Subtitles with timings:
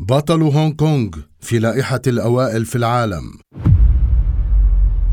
[0.00, 1.08] بطل هونغ كونغ
[1.40, 3.22] في لائحة الأوائل في العالم.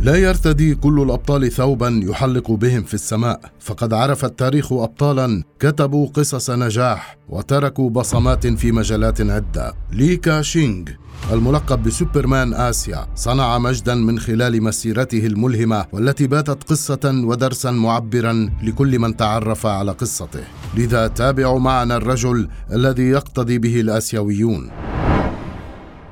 [0.03, 3.39] لا يرتدي كل الأبطال ثوبا يحلق بهم في السماء.
[3.59, 9.73] فقد عرف التاريخ ابطالا كتبوا قصص نجاح وتركوا بصمات في مجالات عدة.
[9.91, 10.85] لي كاشينغ
[11.33, 18.99] الملقب بسوبرمان آسيا صنع مجدا من خلال مسيرته الملهمة والتي باتت قصة ودرسا معبرا لكل
[18.99, 20.43] من تعرف على قصته.
[20.77, 24.82] لذا تابعوا معنا الرجل الذي يقتضي به الآسيويون.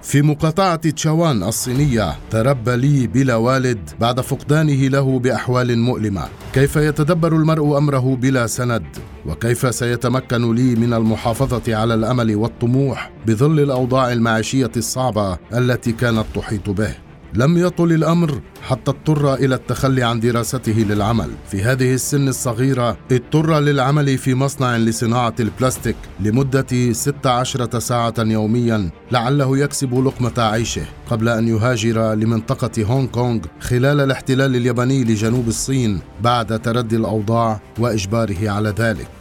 [0.03, 6.27] في مقاطعة تشاوان الصينية تربى لي بلا والد بعد فقدانه له بأحوال مؤلمة.
[6.53, 8.83] كيف يتدبر المرء أمره بلا سند؟
[9.25, 16.69] وكيف سيتمكن لي من المحافظة على الأمل والطموح بظل الأوضاع المعيشية الصعبة التي كانت تحيط
[16.69, 16.95] به؟
[17.33, 21.29] لم يطل الأمر حتى اضطر إلى التخلي عن دراسته للعمل.
[21.51, 29.57] في هذه السن الصغيرة اضطر للعمل في مصنع لصناعة البلاستيك لمدة 16 ساعة يوميا لعله
[29.57, 30.85] يكسب لقمة عيشه.
[31.09, 38.49] قبل أن يهاجر لمنطقة هونغ كونغ خلال الاحتلال الياباني لجنوب الصين بعد تردي الأوضاع وإجباره
[38.49, 39.20] على ذلك.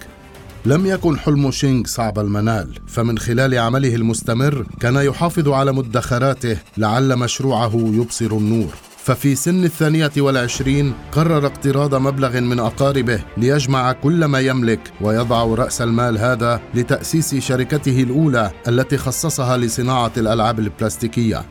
[0.65, 7.17] لم يكن حلم شينغ صعب المنال فمن خلال عمله المستمر كان يحافظ على مدخراته لعل
[7.17, 8.75] مشروعه يبصر النور.
[9.05, 15.83] ففي سن الثانية والعشرين قرر اقتراض مبلغ من أقاربه ليجمع كل ما يملك ويضع رأس
[15.83, 21.45] المال هذا لتأسيس شركته الأولى التي خصصها لصناعة الألعاب البلاستيكية.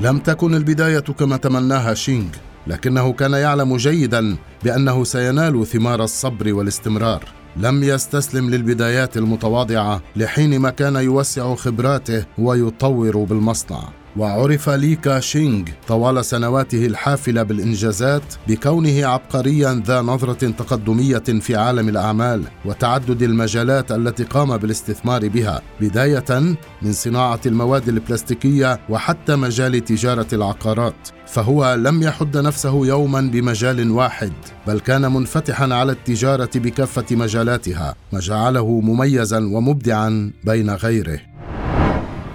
[0.00, 2.28] لم تكن البداية كما تمناها شينغ
[2.66, 7.24] لكنه كان يعلم جيدا بأنه سينال ثمار الصبر والاستمرار.
[7.58, 13.88] لم يستسلم للبدايات المتواضعة لحين ما كان يوسع خبراته ويطور بالمصنع.
[14.18, 22.42] وعرف لي كاشينغ طوال سنواته الحافلة بالإنجازات بكونه عبقريا ذا نظرة تقدمية في عالم الأعمال
[22.64, 31.08] وتعدد المجالات التي قام بالاستثمار بها بداية من صناعة المواد البلاستيكية وحتى مجال تجارة العقارات.
[31.26, 34.32] فهو لم يحد نفسه يوما بمجال واحد
[34.66, 41.35] بل كان منفتحا على التجارة بكافة مجالاتها ما جعله مميزا ومبدعا بين غيره.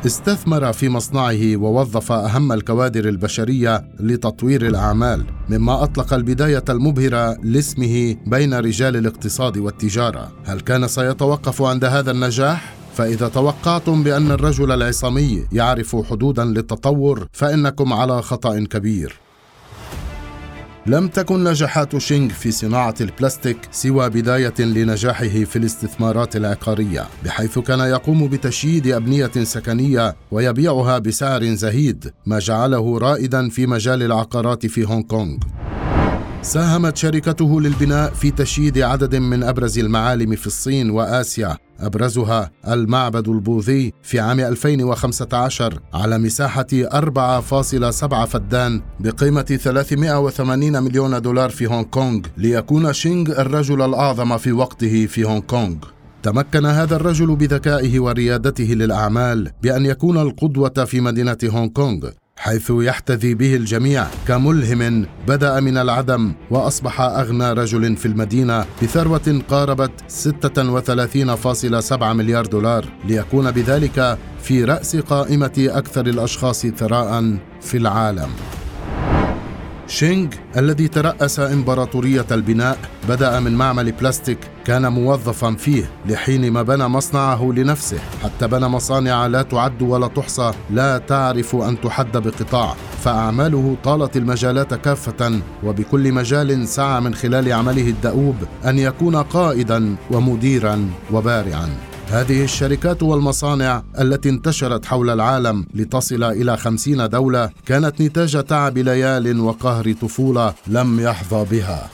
[0.06, 8.54] استثمر في مصنعه ووظف أهم الكوادر البشرية لتطوير الأعمال مما أطلق البداية المبهرة لاسمه بين
[8.54, 10.32] رجال الاقتصاد والتجارة.
[10.46, 17.94] هل كان سيتوقف عند هذا النجاح؟ فإذا توقعتم بأن الرجل العصامي يعرف حدودا للتطور فإنكم
[17.94, 19.31] على خطأ كبير.
[20.86, 27.80] لم تكن نجاحات شينغ في صناعة البلاستيك سوى بداية لنجاحه في الاستثمارات العقارية، بحيث كان
[27.80, 35.02] يقوم بتشييد أبنية سكنية ويبيعها بسعر زهيد، ما جعله رائدا في مجال العقارات في هونغ
[35.02, 35.38] كونغ.
[36.42, 41.58] ساهمت شركته للبناء في تشييد عدد من أبرز المعالم في الصين وآسيا.
[41.80, 51.68] أبرزها المعبد البوذي في عام 2015 على مساحة 4.7 فدان بقيمة 380 مليون دولار في
[51.68, 55.76] هونغ كونغ ليكون شينغ الرجل الأعظم في وقته في هونغ كونغ.
[56.24, 62.10] تمكن هذا الرجل بذكائه وريادته للأعمال بأن يكون القدوة في مدينة هونغ كونغ.
[62.38, 69.92] حيث يحتذي به الجميع كملهم بدأ من العدم وأصبح أغنى رجل في المدينة بثروة قاربت
[71.92, 78.30] 36.7 مليار دولار ليكون بذلك في رأس قائمة أكثر الأشخاص ثراء في العالم.
[79.92, 82.78] شينغ الذي ترأس إمبراطورية البناء
[83.10, 88.00] بدأ من معمل بلاستيك كان موظفا فيه لحين ما بنى مصنعه لنفسه.
[88.24, 92.76] حتى بنى مصانع لا تعد ولا تحصى لا تعرف أن تحد بقطاع.
[93.04, 98.36] فأعماله طالت المجالات كافة وبكل مجال سعى من خلال عمله الدؤوب
[98.66, 101.70] أن يكون قائدا ومديرا وبارعا.
[102.12, 109.40] هذه الشركات والمصانع التي انتشرت حول العالم لتصل إلى خمسين دولة كانت نتاج تعب ليال
[109.40, 111.90] وقهر طفولة لم يحظى بها.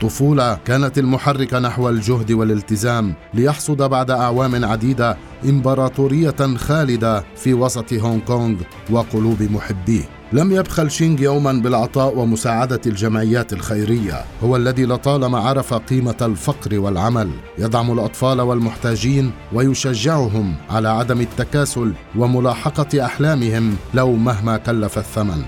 [0.00, 8.20] طفولة كانت المحرك نحو الجهد والالتزام ليحصد بعد أعوام عديدة إمبراطورية خالدة في وسط هونغ
[8.20, 8.56] كونغ
[8.90, 10.19] وقلوب محبيه.
[10.32, 14.24] لم يبخل شينغ يوما بالعطاء ومساعدة الجمعيات الخيرية.
[14.44, 23.04] هو الذي لطالما عرف قيمة الفقر والعمل يدعم الأطفال والمحتاجين ويشجعهم على عدم التكاسل وملاحقة
[23.04, 25.42] أحلامهم لو مهما كلف الثمن.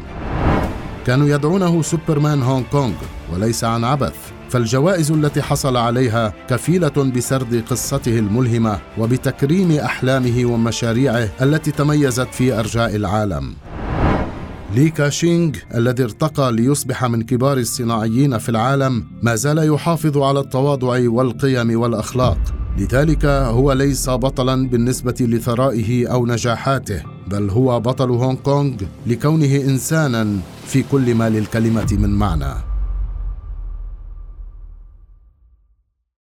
[1.06, 2.94] كانوا يدعونه سوبرمان هونغ كونغ
[3.32, 4.16] وليس عن عبث.
[4.50, 12.96] فالجوائز التي حصل عليها كفيلة بسرد قصته الملهمة وبتكريم أحلامه ومشاريعه التي تميزت في أرجاء
[12.96, 13.54] العالم.
[14.74, 21.08] لي كاشينغ الذي ارتقى ليصبح من كبار الصناعيين في العالم ما زال يحافظ على التواضع
[21.08, 22.38] والقيم والأخلاق.
[22.78, 28.74] لذلك هو ليس بطلا بالنسبة لثرائه أو نجاحاته بل هو بطل هونغ كونغ
[29.06, 30.36] لكونه إنسانا
[30.66, 32.71] في كل ما للكلمة من معنى.